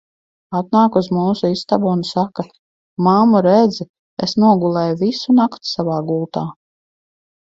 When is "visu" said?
5.03-5.37